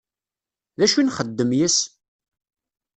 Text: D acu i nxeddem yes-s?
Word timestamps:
D 0.77 0.81
acu 0.85 0.97
i 0.99 1.03
nxeddem 1.03 1.51
yes-s? 1.59 1.79